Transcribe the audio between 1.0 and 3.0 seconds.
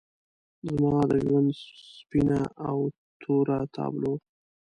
د ژوند سپینه او